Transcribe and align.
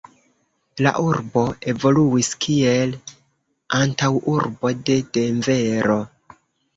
La 0.85 0.91
urbo 1.07 1.41
evoluis 1.73 2.29
kiel 2.45 2.95
antaŭurbo 3.81 4.73
de 4.89 4.97
Denvero. 5.19 5.99